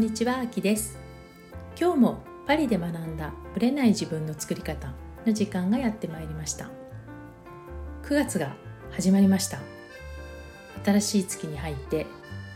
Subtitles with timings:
[0.00, 0.96] こんにちはあきです。
[1.78, 4.94] 今日もパリで学んだブレない自分の作り方
[5.26, 6.70] の時間がやってまいりました。
[8.04, 8.54] 9月が
[8.92, 9.58] 始まりました。
[10.86, 12.06] 新しい月に入って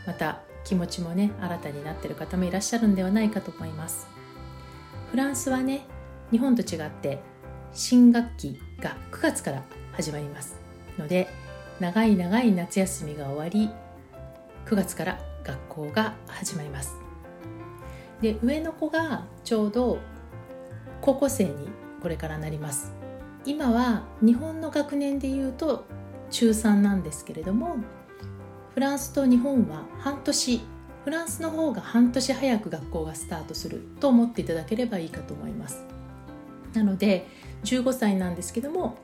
[0.07, 4.07] また気持ちもね新たになってる方もいらっしゃるんではないかと思います。
[5.11, 5.85] フランスはね
[6.31, 7.19] 日本と違って
[7.73, 10.55] 新学期が9月から始まります。
[10.97, 11.27] ので
[11.79, 13.69] 長い長い夏休みが終わり
[14.65, 17.04] 9月から学校が始まります。
[18.21, 19.99] で上の子がちょうど
[21.01, 21.67] 高校生に
[22.01, 22.93] これからなります。
[23.45, 25.85] 今は日本の学年でいうと
[26.31, 27.77] 中3なんですけれども
[28.73, 30.61] フランスと日本は半年
[31.03, 35.85] フランスの方が半年早く学校がスタートすると思っていただければいいかと思います。
[36.73, 37.27] なので
[37.63, 38.97] 15歳なんですけども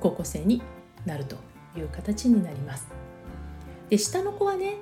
[0.00, 0.62] 高校生に
[1.04, 1.36] なると
[1.76, 2.88] いう形になります。
[3.90, 4.76] で下の子はね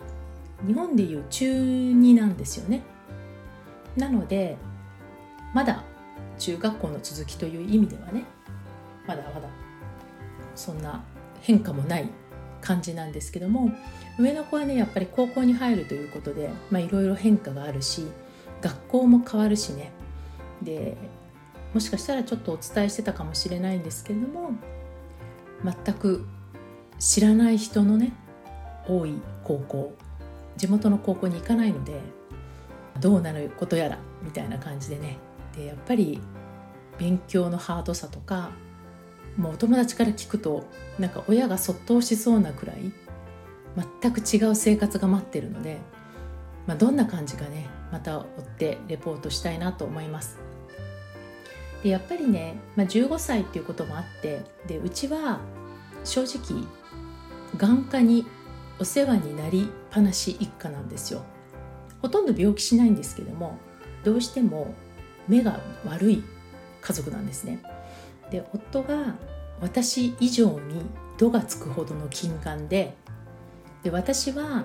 [0.67, 2.83] 日本でいう中2なんですよね。
[4.01, 4.57] なので
[5.55, 5.85] まだ
[6.39, 8.25] 中学校の続きという意味ではね
[9.07, 9.49] まだまだ
[10.55, 11.05] そんな
[11.43, 12.09] 変化もない
[12.61, 13.71] 感じなんですけども
[14.19, 18.07] 上の子はねやっぱり高校に入るということでいろいろ変化があるし
[18.61, 19.91] 学校も変わるしね。
[20.61, 20.97] で
[21.73, 24.51] もしかしたらちょっとお伝えしてたかもしれないんですけれども
[25.65, 26.27] 全く
[26.99, 28.13] 知らない人のね
[28.87, 29.15] 多い
[29.45, 29.95] 高校
[30.57, 32.01] 地元の高校に行かないので
[32.99, 35.19] どうなることやらみたいな感じでね
[35.57, 36.21] でやっぱり
[36.99, 38.51] 勉強のハードさとか
[39.37, 40.65] もうお友達から聞くと
[40.99, 42.93] なんか親がそっとしそうなくらい
[44.03, 45.79] 全く違う生活が待ってるので、
[46.67, 48.27] まあ、どんな感じかねまた追っ
[48.59, 50.39] てレポートしたいなと思います。
[51.83, 55.41] でやっぱりね、まあ、15歳っていうこともあってでうちは
[56.05, 56.65] 正直
[57.57, 58.27] 眼科に
[58.79, 61.25] お世話になりっぱなし一家なんですよ
[62.03, 63.59] ほとんど病気しないんですけども
[64.05, 64.75] どうしても
[65.29, 66.25] 目が悪い
[66.81, 67.63] 家族なんですね。
[68.31, 69.17] で夫が
[69.61, 70.83] 私以上に
[71.19, 72.97] 度がつくほどの金眼で
[73.83, 74.65] で私は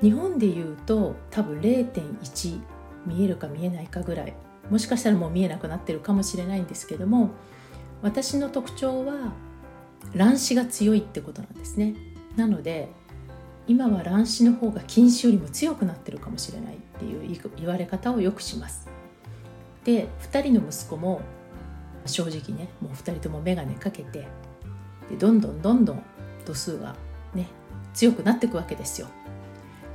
[0.00, 2.60] 日本でいうと多分0.1
[3.06, 4.34] 見えるか見えないかぐらい
[4.70, 7.30] もしかしたらもう見えなくなってるかもしれないんですけども
[8.02, 9.32] 私の特徴は
[10.14, 11.94] 乱視が強いってことなんですね。
[12.36, 12.90] なので
[13.66, 18.88] 今は乱視の方が近視よりも強くなってるかもしれないっていう言われ方をよくします。
[19.84, 21.20] で2人の息子も
[22.06, 24.26] 正直ねもう2人とも眼鏡かけて
[25.10, 26.02] でどんどんどんどん
[26.44, 26.94] 度数が
[27.34, 27.48] ね
[27.94, 29.08] 強くなっていくわけですよ。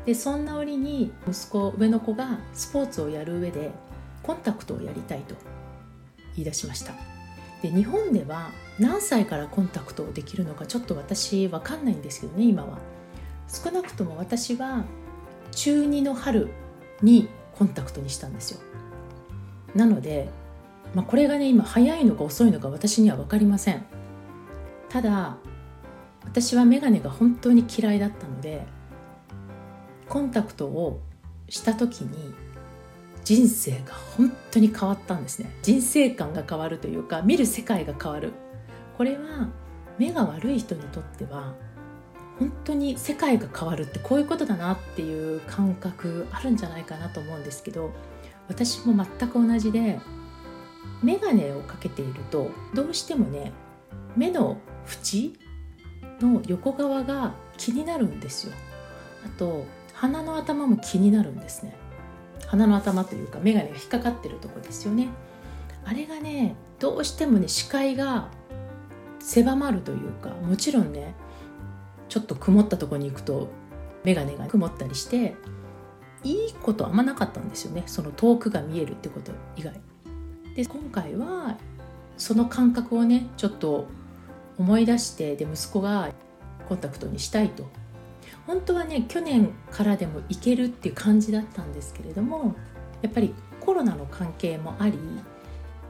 [0.06, 3.72] でそんな折に息子上の子がスポーツをやる上で
[4.24, 5.36] コンタクトをやりたいと
[6.36, 6.94] 言い出しました。
[7.62, 8.50] で日本では
[8.80, 12.80] 何歳からコンタクトをできるのかちょっと私分かんないんですけどね今は。
[13.50, 14.84] 少なくとも私は
[15.52, 16.50] 中2の春
[17.02, 17.28] に
[17.58, 18.60] コンタクトにしたんですよ。
[19.76, 20.30] なので、
[20.94, 23.84] まあ、これがね今早いのか遅いのか私には分かりません。
[24.90, 25.38] ただ
[26.24, 28.66] 私は眼鏡が本当に嫌いだったので
[30.08, 31.02] コンタクトを
[31.48, 32.34] した時に
[33.24, 35.52] 人生が本当に変わったんですね。
[35.62, 38.34] 人生観が変わるというか見る世界が変わる。
[38.98, 39.50] これは
[39.98, 41.54] 目が悪い人にとっては
[42.40, 47.92] 本当に世界が変わるってこういうことだなっていう感覚あるんじゃないかなと思うんですけど
[48.48, 50.00] 私も全く同じで
[51.04, 53.52] 眼鏡をかけているとどうしてもね
[54.16, 54.58] 目の
[54.88, 55.34] 縁
[56.22, 58.54] の横側が気になるんですよ。
[59.26, 61.76] あと鼻の頭も気になるんですね。
[62.48, 65.10] 鼻の頭というか眼鏡が引っかかってるとこですよね。
[65.86, 68.30] あれがねどうしてもね視界が
[69.20, 71.14] 狭まるというかもちろんね
[72.10, 73.50] ちょっと曇ったとこに行くと
[74.04, 75.36] 眼鏡が曇ったりして
[76.24, 77.84] いいことあんまなかったんですよね。
[77.86, 79.80] その遠くが見えるってこと以外。
[80.56, 81.58] で今回は
[82.18, 83.88] その感覚をねちょっと
[84.58, 86.12] 思い出してで息子が
[86.68, 87.66] コンタクトにしたいと。
[88.46, 92.56] 本当はね去年からでも行けるっていう感じだったんですけれども
[93.04, 94.98] やっぱりコロナの関係もあり、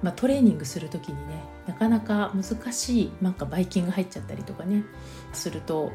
[0.03, 4.83] まあ、トレーニングする時にねなかなか難しいなんかバイキング入っちゃったりとかね
[5.31, 5.91] すると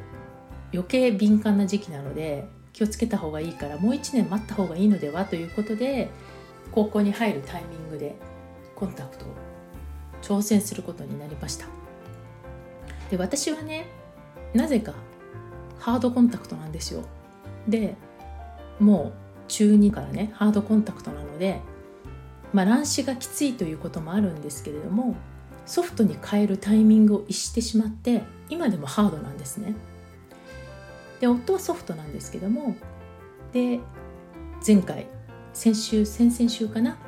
[0.75, 6.11] 余計敏感な時期なので気をつけた方がいいからもう1年待った方がいいのではということで
[6.73, 8.17] 高校に入るタイミングで
[8.75, 9.29] コンタクトを
[10.21, 11.67] 挑戦することになりました。
[13.09, 13.87] で私はね
[14.53, 14.95] なぜか
[15.79, 17.05] ハードコンタクトなんですよ。
[17.69, 17.95] で
[18.81, 21.61] もう中2からねハードコンタクトなので
[22.53, 25.15] まあ乱視がきついということもあるんですけれども
[25.67, 29.75] ソフトに変えるタイミングを逸してしまって今でもハードなんですね。
[31.25, 32.77] で夫はソフトなんですけども
[33.55, 33.81] で
[34.67, 35.07] 前回
[35.55, 36.99] 先週先々週かな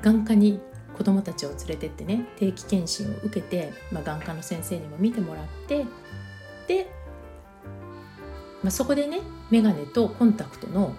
[0.00, 0.60] 眼科に
[0.96, 5.84] 子どもたちを連れてってね定期検診を受けて、まあ、眼科の先生にも見てもらって
[6.66, 6.90] で、
[8.62, 9.20] まあ、そこでね
[9.50, 10.96] 眼鏡とコンタクトの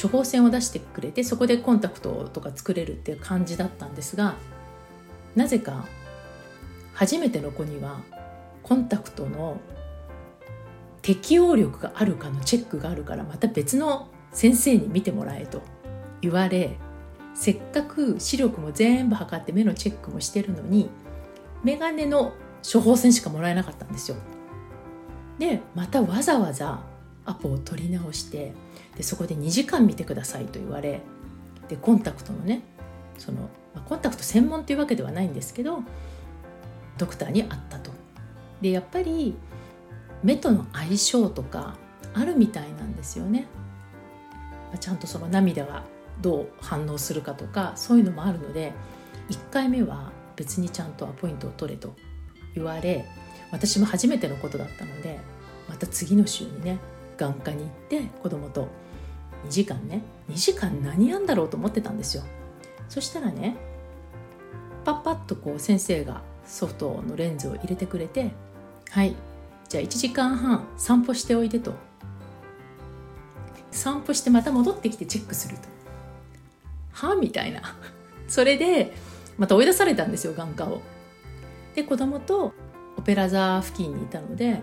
[0.00, 4.36] 処方箋を出してくれてそこでコンタクトとか作れるっていう感じだったんですが
[5.34, 5.84] なぜか
[6.94, 7.98] 初めての子には
[8.62, 9.60] コンタクトの
[11.02, 15.62] 適応力があるかのチェックがあるからまた別の先生に見てもらえと
[16.20, 16.78] 言われ
[17.34, 20.90] せっかく視力も全部測って目のチェックもしてるのに
[21.62, 22.32] 眼鏡の
[22.70, 24.16] 処方箋しかもらえなかったんですよ。
[25.38, 26.80] でまたわざわざ
[27.24, 28.52] アポを取り直して
[28.96, 31.00] でそこで2時間見てくださいと言われ
[31.68, 32.62] でコンタクトのね
[33.18, 35.82] その、ま、コンタクト専門というわけではないんですけど
[36.96, 37.92] ドクターに会ったと。
[38.60, 39.36] でやっぱり
[40.22, 41.76] 目との相性とか
[42.14, 43.46] あるみたいなんですよね。
[44.80, 45.84] ちゃんとその涙が
[46.20, 48.72] どう反応するかとかそういうのもあるので
[49.30, 51.94] 1回目は別にちゃんとアポイントを取れと
[52.54, 53.06] 言われ
[53.50, 55.20] 私も初めてのことだったので
[55.68, 56.78] また次の週にね
[57.16, 58.68] 眼科に行って子供と
[59.46, 62.24] 2時間ね2時間何やんだろうと思ってたんですよ
[62.88, 63.56] そしたらね
[64.84, 68.32] パッパッとこう先生がソフトのレンズを入れてくれて
[68.90, 69.14] はい
[69.68, 71.74] じゃあ1時間半散歩しておいでと。
[73.70, 75.62] 散歩してまた戻ってきてチェックすると。
[76.92, 77.14] は？
[77.16, 77.60] みたいな。
[78.26, 78.94] それで
[79.36, 80.82] また追い出されたんですよ眼科を。
[81.74, 82.52] で子供と
[82.96, 84.60] オペラ座付近にいたので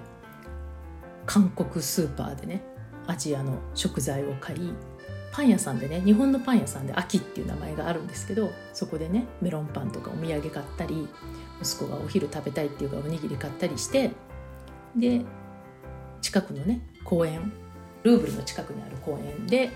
[1.26, 2.62] 韓国スーパーでね
[3.08, 4.74] アジアの食材を買い
[5.32, 11.08] パン屋さんでね日本のパン屋さんで秋っていう名前があるんですけどそこでねメロンパンとかお土産買ったり
[11.62, 14.12] 息子がお昼食べたいっていうかおにぎり買ったりして
[14.96, 15.22] で
[16.22, 17.52] 近くのね公園
[18.04, 19.72] ルーブルの近くにある公園で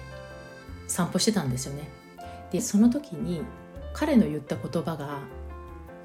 [0.87, 1.87] 散歩してたんですよね。
[2.51, 3.41] でその時に
[3.93, 5.19] 彼の言った言葉が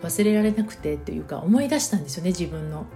[0.02, 2.86] 忘れられなくてというか思い出したんですよね自分の。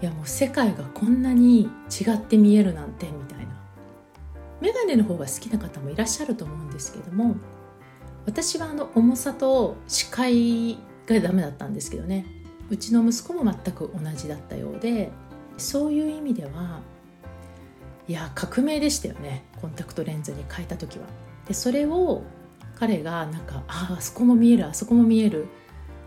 [0.00, 3.48] いやもう世界がこんなに違って見えるなんてみたいな。
[4.60, 7.36] メガネの方が好きな方もいらっしゃると思うんですけども
[8.26, 12.26] 私はあの重さと視界がダメだったんですけどね。
[12.70, 15.10] うちの息子も全く同じだったようで
[15.58, 16.80] そういう意味では
[18.06, 21.04] いや革命でしたよねコンタクトレンズに変えた時は。
[21.46, 22.22] でそれを
[22.78, 25.46] 彼がなんかああそこも見えるあそこも見える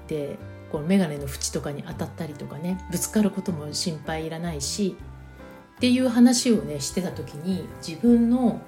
[0.08, 0.38] で
[0.72, 4.96] この眼鏡の縁とかに当たったりとかねぶつかることも心配いらないし
[5.78, 8.62] っていう話をねしてた時に自分の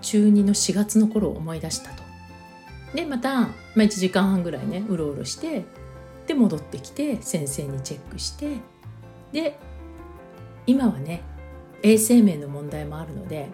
[0.00, 2.02] 中2の4月の頃を思い出したと。
[2.94, 5.64] でまた、まあ、1時間半ぐらいねうろうろして
[6.26, 8.56] で戻ってきて先生にチェックして
[9.32, 9.58] で
[10.66, 11.22] 今はね
[11.82, 13.48] 衛生面の問題もあるので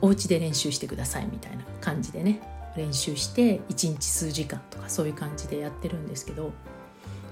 [0.00, 2.40] お家で練習してくださいみたいな感じでね
[2.76, 6.52] 練習して1日数時間とかそういう感じでやってるんですけど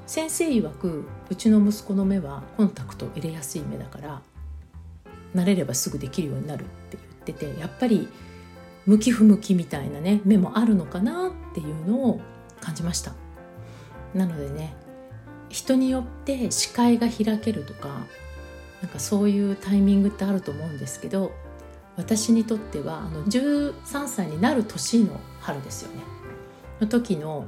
[0.07, 4.23] 先生曰くうちの息子の目はコンタクト入れやすい目だから
[5.35, 8.09] 慣れればすぐできるようになるって言っててやっぱり
[8.87, 12.21] 向き不向きみたいなね目もあるのかなっていうのを
[12.61, 13.13] 感じました。
[14.15, 14.75] なのでね
[15.49, 18.07] 人によって視界が開けるとか
[18.85, 21.33] なんかそういうタイミングってあると思うんですけど
[21.97, 26.03] 私にとってはあの13歳になる年の春ですよね
[26.81, 27.47] の時の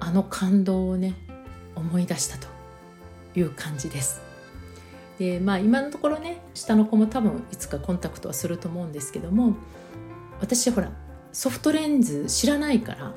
[0.00, 1.14] あの感動をね
[1.74, 2.46] 思い出したと
[3.34, 4.20] いう感じです。
[5.18, 9.54] でまあ今のところね下の子も多分いつかコンタクトはすると思うんですけども
[10.40, 10.92] 私ほら
[11.32, 13.14] ソフトレンズ知らないから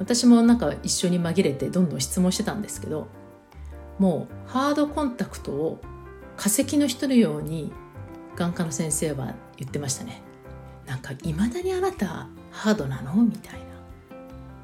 [0.00, 3.06] 私もなんか一緒に紛れてどんどん質問してたんですけど
[4.00, 5.80] もうハードコンタクトを
[6.40, 7.70] 化石の人のように
[8.34, 10.22] 眼科の先生は言ってましたね。
[10.86, 13.12] なんかいまだにあなたハードなの？
[13.22, 13.66] みたいな。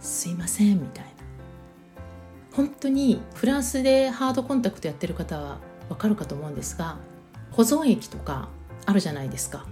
[0.01, 1.11] すいませんみたいな。
[2.55, 5.59] 本当にフランスでハードコンタクトやってる方は
[5.91, 6.97] わかるかと思うんですが
[7.51, 8.49] 保存液とか
[8.87, 9.67] あるじゃないですか。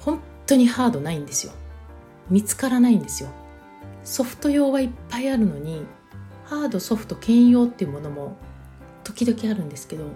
[0.00, 0.18] 本
[0.48, 1.52] 当にハードないんですよ。
[2.28, 3.28] 見つからないんですよ。
[4.02, 5.84] ソフト用はいっぱいあるのに
[6.46, 8.36] ハードソフト兼用っていうものも
[9.04, 10.06] 時々あるんですけど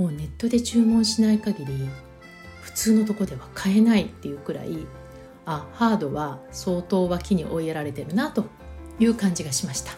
[0.00, 1.90] もうネットで注文しない限り
[2.62, 4.86] 普通のとこでは買えないっていうくらい
[5.44, 8.46] あハードは相当脇に追いやられてるなと
[8.98, 9.92] いう感じがしました。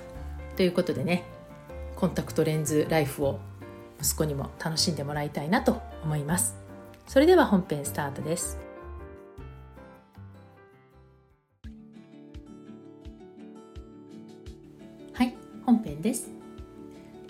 [0.57, 1.23] ということでね
[1.95, 3.39] コンタクトレンズライフを
[4.01, 6.57] 息子にも楽しんでもらいたいなと思います。
[7.07, 8.59] それでは本編スタートです。
[15.13, 16.42] はい本編です。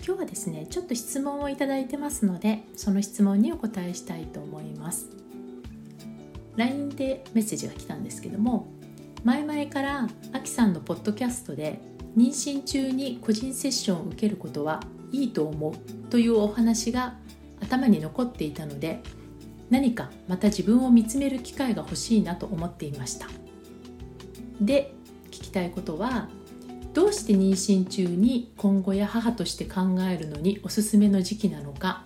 [0.05, 5.07] 今日はですねちょっと質問をいただいてますのでその質問にお答えしたいと思います。
[6.57, 8.67] LINE でメッセージが来たんですけども
[9.23, 11.79] 前々からあきさんのポッドキャストで
[12.17, 14.81] 妊娠中に個人セッションを受けることは
[15.11, 17.15] いいと思うというお話が
[17.61, 19.01] 頭に残っていたので
[19.69, 23.27] 何かまた自分を見つめる機会が欲しいなと思っていました。
[24.59, 24.93] で
[25.31, 26.27] 聞きたいことは
[26.93, 32.03] どうして妊娠中に今後や母として考えるのにおすすめの時期なのか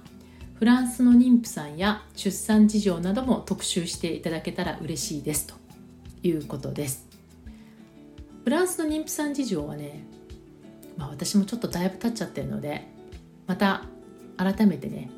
[0.56, 5.56] フランスの妊婦さんや出産事情なども特集していただけたら嬉しいですと
[6.24, 7.06] いうことです。
[8.44, 10.06] フランスの妊婦さん事情はね、
[10.96, 12.88] まあ、私もちょっとだいぶ経っちゃってるので
[13.46, 13.84] また
[14.38, 15.12] 改めてね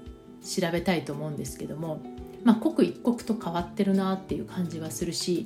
[0.43, 2.01] 調べたいと思うんですけども、
[2.43, 5.45] まあ、刻一刻と変わってるなっていう感じはするし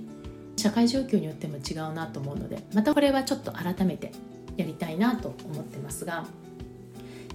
[0.56, 4.12] 社会状況によっても違うなと思うのでまたこれはちょっと改めて
[4.58, 6.26] やりたいなと思ってますが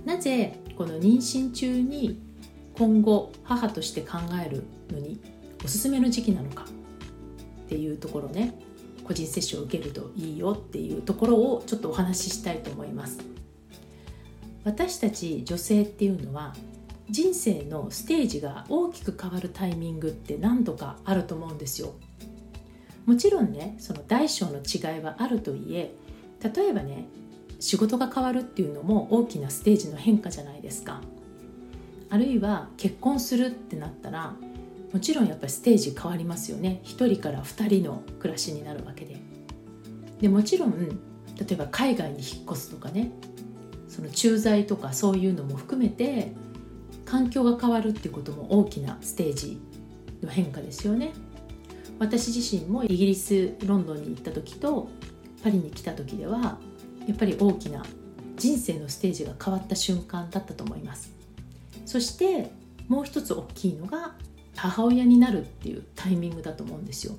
[0.04, 2.20] なぜこの妊娠中に
[2.75, 5.20] 今後母として考えるのに
[5.64, 8.54] おすすめの時期なのかっていうところね
[9.04, 13.18] 個人接種を受けるといいよっていうところをちょっとお話ししたいと思います。
[14.64, 16.54] 私たち女性っていうのは
[17.08, 21.94] 人生のステージが大きく変わるタイミングって何度かあると思うんですよ。
[23.08, 25.94] もちろんねその大小の違いはあるといえ
[26.42, 27.06] 例えばね
[27.58, 31.00] 仕事が変わるっていうのも大きなステージの変化じゃないですか。
[32.10, 34.34] あるいは結婚するってなったら
[34.92, 36.82] もちろんやっぱりステージ変わりますよね。
[36.84, 39.16] 1人から2人の暮らしになるわけで。
[40.20, 43.10] でもちろん例えば海外に引っ越すとかね
[43.88, 46.32] その駐在とかそういうのも含めて
[47.06, 49.58] 環境が変わるっていうことも大きなステージ
[50.22, 51.14] の変化ですよね。
[51.98, 54.88] 私自身もイギリスロンドンに行った時と
[55.42, 56.58] パリに来た時では
[57.06, 57.84] やっぱり大きな
[58.36, 61.12] 人生のステージが変わった瞬間だったと思います。
[61.86, 62.52] そして
[62.86, 64.14] もう一つ大きいのが
[64.56, 67.14] 母親になるっていうタイミングだと思うんですよ。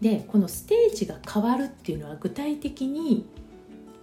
[0.00, 3.26] でこのステージが変わるっていうのは具体的に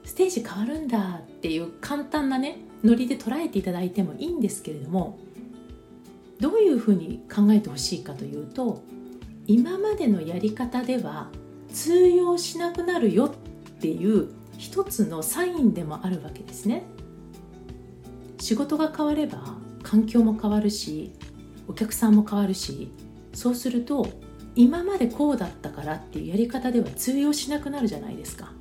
[0.03, 5.17] ステージ変わるんだっていう簡単なねノリで捉えていただいてもいいんですけれども
[6.39, 8.83] どういうふうに考えてほしいかというと
[9.47, 11.29] 今までのやり方では
[11.71, 16.83] 通用しなくなるよっていう一つのサインでもあるわけですね。
[18.39, 21.11] 仕事が変われば環境も変わるし
[21.67, 22.91] お客さんも変わるし
[23.33, 24.07] そうすると
[24.55, 28.51] 今までこうだったからっていうやり方では通用しなくなるじゃないですか、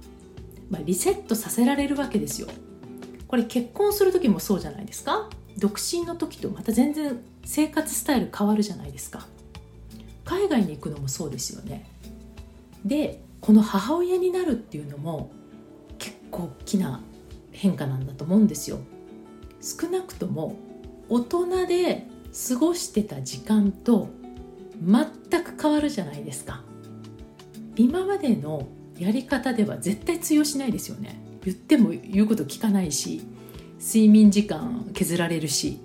[0.70, 2.48] まあ、リセットさせられるわけですよ。
[3.28, 5.28] これ結婚する時もそうじゃないですか。
[5.58, 9.26] 独身の時とまた全然生活スタイル変わるじゃないですか。
[10.24, 11.86] 海外に行くのもそうですよね。
[12.84, 15.30] でこの母親になるっていうのも
[15.98, 17.02] 結構大きな
[17.52, 18.78] 変化なんだと思うんですよ。
[19.60, 20.56] 少なくとも
[21.08, 22.06] 大人で
[22.48, 24.08] 過ごしてた時間と
[24.82, 26.62] 全く変わるじゃないですか。
[27.76, 31.20] 今までのやり方では絶対通用しないですよね。
[31.44, 33.20] 言っても言うこと聞かないし
[33.78, 35.80] 睡眠時間削られるし。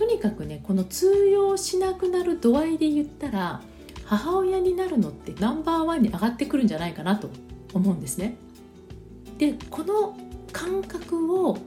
[0.00, 3.60] とにかくねこの通用しなくなる度合いで言ったら
[4.06, 7.28] 母親になるのってナンバーワンに上がってくるんじゃないかなと
[7.74, 8.38] 思うんですね。
[9.36, 10.16] でこの
[10.52, 11.58] 感覚を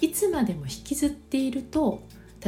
[0.00, 2.04] いつまでも引きずっていると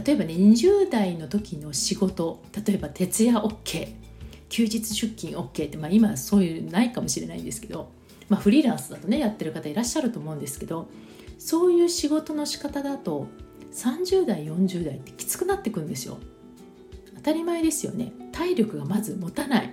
[0.07, 3.89] 例えばね20代の時の仕事例えば徹夜 OK
[4.49, 7.91] 休日出勤 OK って、まあ、今はそういうないかもしれないんですけど、
[8.29, 10.89] まあ、フリーランスだとねやってる方いらっしゃると思うんですけど
[11.37, 13.27] そういう仕事の仕方だと
[13.73, 16.19] 30代40代ってきつくなってくんですよ。
[17.17, 18.13] 当たり前ですよね。
[18.33, 19.73] 体力がまず持たない。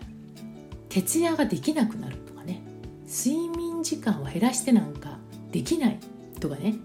[0.90, 2.62] 徹夜ができなくなるとかね。
[3.08, 5.18] 睡眠時間を減らしてなんか
[5.52, 6.00] できない。
[6.40, 6.76] とかね。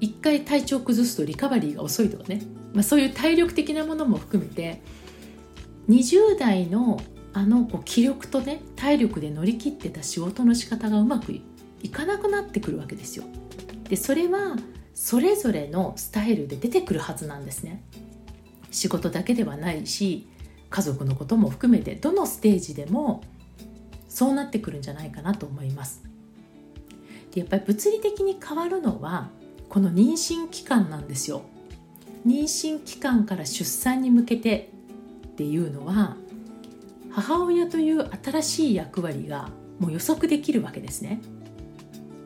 [0.00, 2.42] 一回体調崩すとリカバリーが遅いとかね、
[2.74, 4.82] まあ、そういう体力的なものも含めて
[5.88, 7.00] 20代の
[7.32, 11.32] あのこう気力とね体力で乗り切ってた仕事の仕方がうまく
[11.82, 13.24] いかなくなってくるわけですよ。
[13.88, 14.56] でそれは
[14.94, 17.82] それぞれのスタイルで出てくるはずなんですね。
[18.70, 20.28] 仕事だけではないし
[20.70, 23.22] 家族のことも含めてどのステージでも
[24.08, 26.02] そうなってくるんじゃないかなと思います。
[27.32, 29.28] でやっぱり物理的に変わるのは
[29.68, 31.42] この妊娠期間なんですよ。
[32.26, 34.70] 妊娠期間から出産に向けて
[35.26, 36.16] っていうのは
[37.10, 41.20] 母親という新しい役割がもう予測できるわけですね。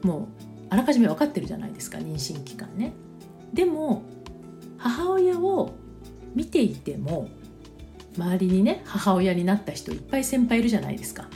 [0.02, 2.92] もうあらかじめ分かってるじゃないですか妊娠期間ね。
[3.52, 4.02] でも
[4.76, 5.72] 母親を
[6.34, 7.28] 見ていても
[8.16, 11.28] 周りにね母親になった人いっぱい先輩いるじゃないですか。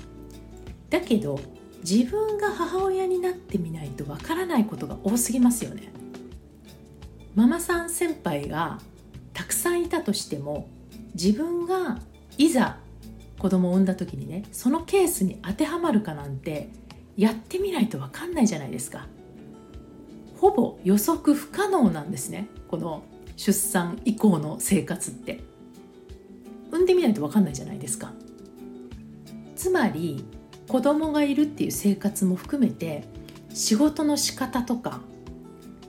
[0.91, 1.41] だけど
[1.83, 5.93] 自分が母親になってみないとわからないことが多すぎますよね。
[7.35, 8.79] ママさん先輩が
[9.33, 10.69] たくさんいたとしても
[11.15, 11.99] 自分が
[12.37, 12.79] いざ
[13.39, 16.69] 子供を産んだ時にねそのケースに当てはまるかなんて
[17.17, 19.07] やってみないと分かんないじゃないですか。
[20.43, 22.49] ほぼ予測不可能なんですね。
[22.67, 23.05] この
[23.37, 25.39] 出産以降の生活って。
[26.73, 28.13] 産んでみないと分かんないじゃないですか。
[29.55, 30.25] つまり
[30.67, 33.05] 子供がいるっていう生活も含めて
[33.55, 35.01] 仕事の仕方とか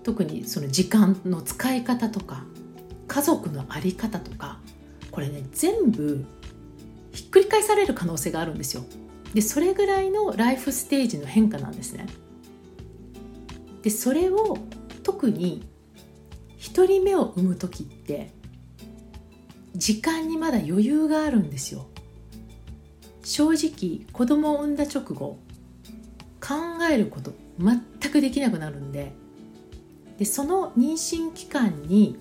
[0.04, 2.44] 特にその時間の使い方とか
[3.08, 4.60] 家族の在り方とか
[5.10, 6.24] これね全部
[7.12, 8.84] ひっくり返される可能性があるんですよ。
[9.34, 12.06] でそれぐらいのライフステージの変化なんですね。
[13.84, 14.58] でそれを
[15.04, 15.68] 特に
[16.60, 18.32] 1人目を産む時って
[19.76, 21.88] 時間にまだ余裕があるんですよ。
[23.24, 25.38] 正直子供を産んだ直後
[26.40, 26.56] 考
[26.92, 29.14] えること全くできなくなるんで。
[30.18, 32.18] でその妊娠期間に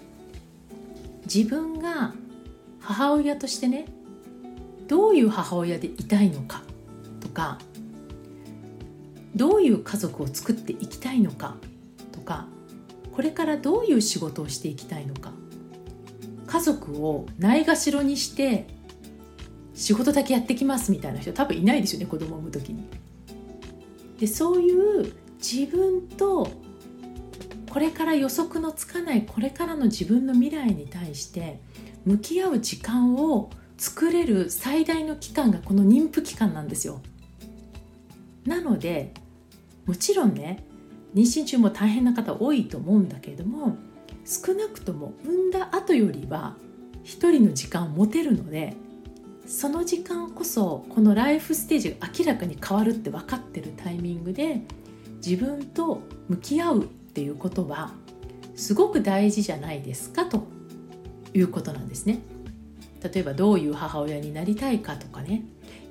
[1.32, 2.14] 自分が
[2.80, 3.86] 母親としてね
[4.88, 6.62] どういう母親でいたいのか
[7.20, 7.58] とか
[9.34, 11.56] どういう家族を作っていきたいのか
[12.12, 12.46] とか
[13.12, 15.32] これからどういう仕事をしていきたいのか
[16.46, 18.66] 家族をないがしろにして
[19.74, 22.84] 仕事だけやってきますみたいな人多分いないですよね子供を産む時に。
[24.18, 26.48] でそういう自分と
[27.70, 31.58] これから予測のつかないこれからの自分の未来に対して
[32.04, 37.00] 向き合う時間を作れる最大の期間がこの妊婦期間なんですよ。
[38.44, 39.14] なので
[39.86, 40.64] もちろんね
[41.14, 43.76] 妊娠中も大変な方多いと思うんだけれども
[44.24, 46.56] 少なくとも産んだ後よりは
[47.02, 48.74] 一人の時間を持てるので
[49.46, 54.62] その時間こそこのライフステージが明らかに変わるって分かってるタイミングで
[55.24, 57.92] 自分と向き合うっていうことは
[58.54, 60.46] すごく大事じゃないですかと
[61.34, 62.20] いうことなんですね。
[63.02, 65.42] 例えばどういう母親になりたいかとかね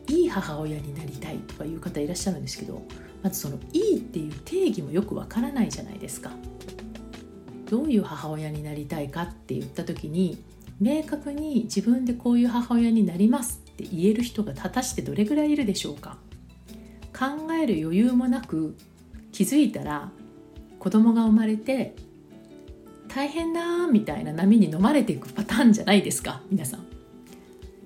[0.07, 2.81] いい母親になりたいとかいう方いらっしゃるんですけど
[3.23, 6.31] まずそのいいっていう定義もよくわからないじゃないですか。
[7.69, 10.43] どういう母親になりたいかって言った時に
[10.81, 16.17] 明確に自分でこういう母親になりますって言える人が果たしてどれぐらいいるでしょうか
[17.17, 18.75] 考える余裕もなく
[19.31, 20.11] 気づいたら
[20.79, 21.95] 子供が生まれて
[23.07, 26.85] 大変だみたいな波に飲まれていくパターンじゃないですか皆さん。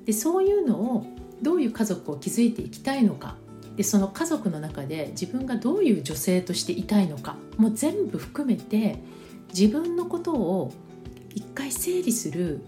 [0.05, 1.05] でそういうのを
[1.41, 3.35] どういう家族を築いていきたいのか
[3.75, 8.99] でその家族の中で自分がどういう女性としていたいのかもう全部含めて
[9.49, 10.71] 自分のことを
[11.33, 12.61] 一回整理する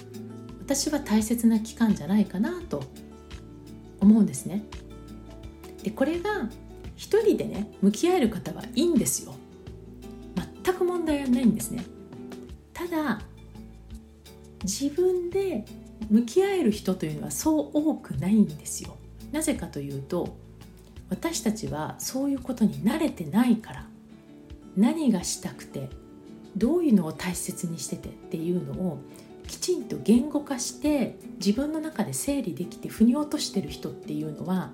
[0.60, 2.84] 私は大切な期間じゃないかなと
[4.02, 4.63] 思うんですね。
[5.82, 6.50] でこれが
[6.98, 9.34] 一人でね向き合える方はいいんですよ。
[10.63, 11.86] 全く問題はないんですね。
[12.74, 13.22] ただ
[14.63, 15.63] 自分で
[16.10, 18.98] 向き合える人というのはそう多くないんですよ。
[19.32, 20.36] なぜかというと
[21.10, 23.86] 私たちはそういうことに慣れてないから
[24.76, 25.89] 何がしたくて
[26.56, 29.00] どういうのを大切にしててっていうのを
[29.48, 34.72] きちんと言語化して自分の中で整理できて腑に落としてる人っていうのは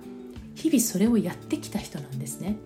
[0.54, 2.56] 日々それをやってきた人なんですね。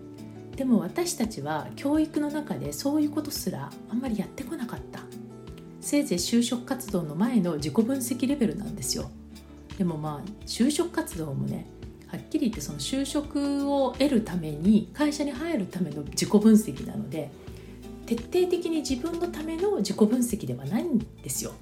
[0.55, 5.01] でも私たちは教育の中でそういうことすらあんまりやってこなかった。
[5.81, 9.09] せいぜい就職活動の前の自己分析レベルなんですよ。
[9.77, 11.65] でもまあ就職活動もね
[12.11, 17.29] はっきり言ってその就職を得るために会社に入るための自己分析なので
[18.05, 21.53] 徹底的に自分のための自己分析ではないんですよ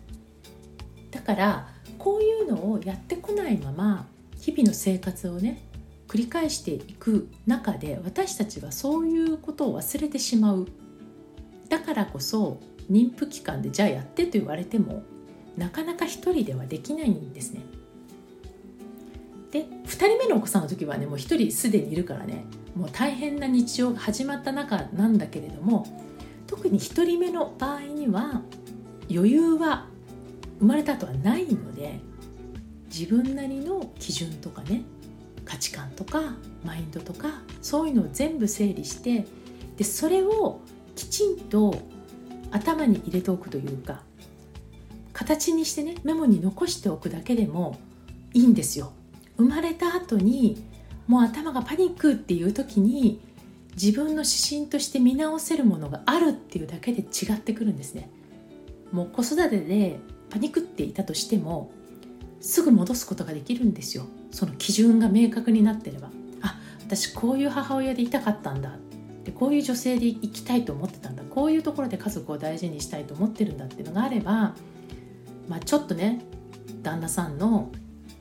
[1.11, 4.07] だからこういうのをやってこないまま
[4.39, 5.67] 日々の生活をね
[6.07, 10.67] 繰り返していく中で私たちはそういうことを忘れてしまう
[11.67, 15.03] だからこそ妊婦期間でじゃあやってと言われても
[15.57, 17.61] なかなか一人ではできないんですね。
[19.51, 25.85] で2人目のお子さんの時はねもう1人すでにいるからねもう大変な日常が始まった中なんだけれども
[26.47, 28.41] 特に1人目の場合には
[29.09, 29.87] 余裕は
[30.59, 31.99] 生まれた後はないので
[32.85, 34.83] 自分なりの基準とかね
[35.45, 39.25] 価値観とかマインドとかそういうのを全部整理して
[39.77, 40.59] でそれを
[40.95, 41.79] きちんと
[42.51, 44.01] 頭に入れておくというか
[45.13, 47.79] 形にしてねメモに残しておくだけでも
[48.33, 48.91] いいんですよ。
[49.37, 50.63] 生まれた後に
[51.07, 53.21] もう頭がパニックっていう時に
[53.81, 58.09] 自分の指針として見直せるものがあるっていうだけで違ってくるんですね。
[58.91, 61.71] もう子育てでパニックっていたとしても
[62.39, 64.05] すぐ戻すことができるんですよ。
[64.31, 66.09] その基準が明確になってれば。
[66.41, 68.77] あ私こういう母親でいたかったんだ。
[69.23, 71.23] でこういう女性で生きたいと思ってたんだ。
[71.23, 74.55] こういうところで家族を大事にしたいと思ってるんだっていうのがあれば、
[75.47, 76.21] まあ、ちょっとね
[76.81, 77.69] 旦那さんの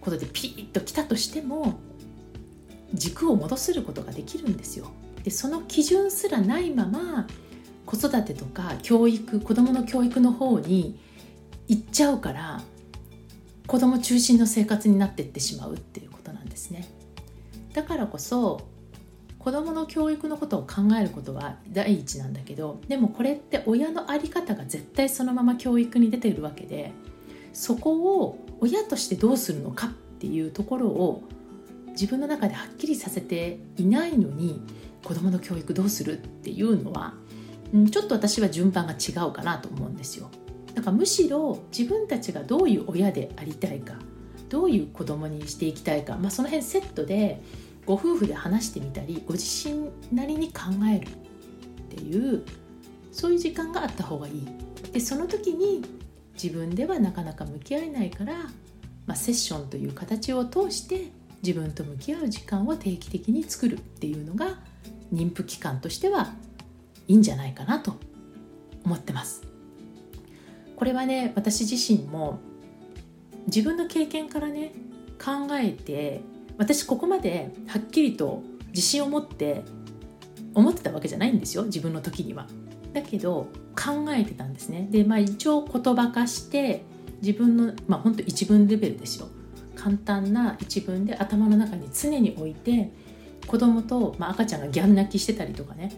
[0.07, 1.81] ことでピーッときたとしても
[2.95, 4.87] 軸を戻せることができるんですよ。
[5.25, 7.27] でその基準すらないまま
[7.85, 11.01] 子育てとか教育子どもの教育の方に
[11.67, 12.63] 行っちゃうから
[13.67, 16.87] 子ども中心の生活になっていってしまうっていうことなんですね。
[17.75, 18.61] だからこそ
[19.41, 26.93] 子どもの教育のことを考えることは第一なんだけどでもこれって親の在り方が絶対そのまま教育に出ているわけで
[27.57, 31.23] そこを親としてどうするのかっていうところを
[31.93, 34.61] 自分の中ではっきりさせていないのに
[35.03, 37.15] 子どもの教育どうするっていうのは
[37.91, 40.31] ちょっと私は順番が違うかなと思うんですよ。
[40.75, 43.95] だからむしろ自分たちがどういう親でありたいか
[44.51, 47.41] どういう子供にしていきたいか、まあ、その辺セットで
[47.87, 50.65] ご夫婦で話してみたりご自身なりに考
[50.95, 51.11] えるっ
[51.89, 52.45] ていう
[53.13, 54.47] そういう時間があった方がいい。
[54.93, 55.83] でその時に
[56.43, 58.35] 自分ではなかなか向き合えないから、
[59.07, 61.11] まあ、セッションという形を通して
[61.43, 64.59] 自分と向き合う時間を定期的に作るっていうのが
[65.13, 66.33] 妊婦期間としては
[67.09, 67.97] いいんじゃないかなと
[68.85, 69.43] 思ってます。
[70.77, 72.39] これはね私自身も
[73.47, 74.73] 自分の経験からね
[75.19, 76.21] 考えて
[76.59, 79.63] 私ここまではっきりと自信を持って
[80.55, 82.47] 思ってたわけじゃないんですよ自分の時には。
[82.97, 84.89] だけど考えてたんですね。
[84.91, 86.83] でまあ一応言葉化して
[87.23, 89.29] 自分のまあ本当一文レベルですよ。
[89.75, 92.91] 簡単な一文で頭の中に常に置いて
[93.47, 95.93] 子供と、まあ、赤ちゃんがギャン泣きしてたりとかね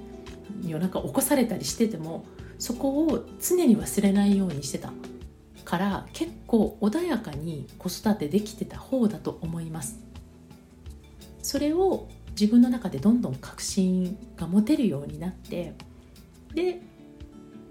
[0.67, 2.27] 夜中起こされたりしてても
[2.59, 4.93] そこを常に忘れないようにしてた
[5.65, 10.01] から結構穏やかに子育てできてた方だと思います
[11.41, 15.75] それを自分の中でどんどん確信が持てるようになって
[16.55, 16.81] で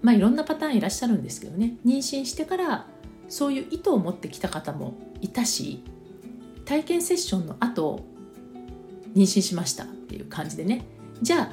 [0.02, 1.76] まあいろんなパターンいらっしゃるんですけどね。
[1.84, 2.86] 妊娠してから
[3.28, 5.82] そういう意図を持ってきた方もいたし
[6.64, 8.00] 体験セッションの後
[9.14, 10.84] 妊娠しましたっていう感じでね。
[11.20, 11.50] じゃ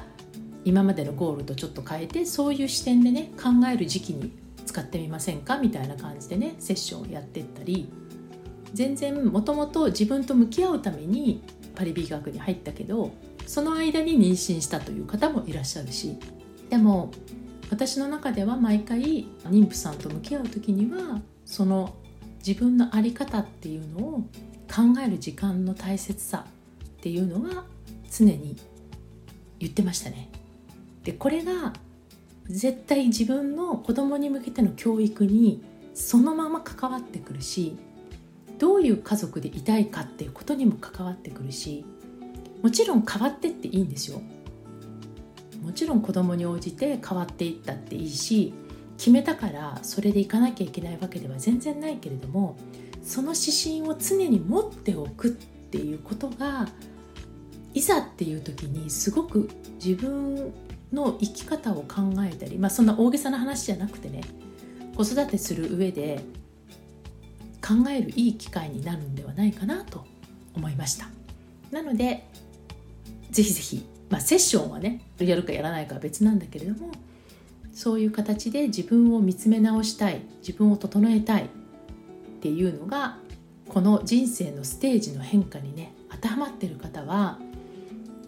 [0.64, 4.32] 今までのゴールとちょっと変えてそういう視点でね考える時期に
[4.64, 5.58] 使ってみませんか？
[5.58, 7.88] みたいな感じでねセッションをやってったり
[8.74, 11.42] 全然もともと自分と向き合うために
[11.74, 13.12] パリ美学に入ったけど
[13.46, 16.18] その間に妊娠したという方もいらっしゃるし
[16.70, 17.10] でも
[17.70, 21.94] 私の中では毎回妊婦さんと向き合う時にはその
[22.46, 24.20] 自分の在り方っていうのを
[24.68, 27.64] 考える時間の大切さっていうのは
[28.10, 28.56] 常に
[29.58, 30.28] 言ってましたね。
[31.02, 31.72] でこれが
[32.48, 35.62] 絶対自分の子供に向けての教育に
[35.94, 37.76] そのまま関わってくるし
[38.58, 41.84] どういう家族でいたいかっていうことにも関わってくるし
[42.62, 44.20] もちろん変わってっていいんですよ。
[45.66, 48.54] もちろん子供に応じて変わっていったっていいし
[48.96, 52.56] 決めたからそれでいかなきゃいけないわけでは全然ないけれども
[53.02, 56.68] その指針を常に持っておくっていうことが
[57.74, 59.50] いざっていう時にすごく
[59.84, 60.54] 自分
[60.92, 64.20] の生き方を考えたり、まあ、そんな大げさな話じゃなくてね
[64.96, 66.20] 子育てする上で
[67.60, 70.06] 考えるいい機会になるんではないかなと
[70.54, 71.08] 思いました。
[71.72, 72.24] なので
[73.30, 76.92] ぜひぜひ、まあ、セッションはねやるかやらないかは別なんだけれども
[77.72, 81.48] そういう形で自分を見つめ直したい自分を整えたいっ
[82.40, 83.18] ていうのが
[83.68, 87.38] この人生のステージの変化にね当てはまってる方は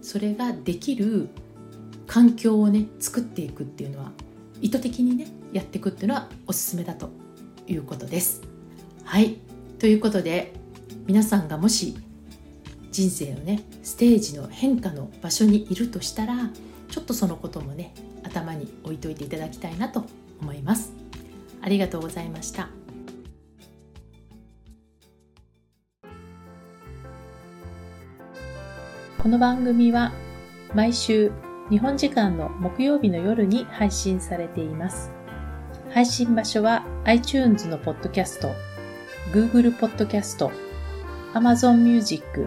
[0.03, 1.29] それができる
[2.07, 4.11] 環境をね作っていくっていうのは
[4.61, 7.11] 意図的にねやっていくっていうのはおすすめだと
[7.67, 8.43] いうことです。
[9.05, 9.37] はい
[9.79, 10.53] ということで
[11.07, 11.97] 皆さんがもし
[12.91, 16.51] 人生のねステージの変化の場所にいるとしたら
[16.89, 17.93] ちょっとそのこともね
[18.25, 20.05] 頭に置いといていただきたいなと
[20.41, 20.93] 思います。
[21.61, 22.69] ありがとうございました。
[29.23, 30.13] この番組は
[30.75, 31.33] 毎週
[31.71, 35.11] 日本時間の木曜日の夜に配信されています。
[35.91, 38.51] 配信場所は iTunes のポッドキャスト、
[39.33, 40.51] Google ポッドキャスト、
[41.35, 42.47] Amazon Music、